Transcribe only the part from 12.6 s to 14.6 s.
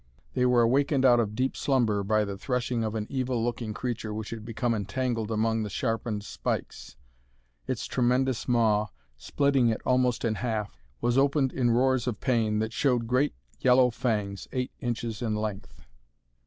showed great yellow fangs